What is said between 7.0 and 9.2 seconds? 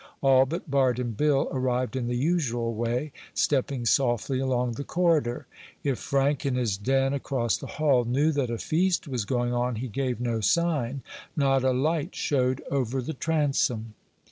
across the hall, knew that a feast